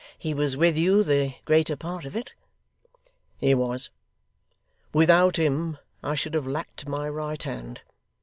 [0.17, 2.33] He was with you the greater part of it?'
[3.37, 3.91] 'He was.
[4.95, 7.81] Without him, I should have lacked my right hand.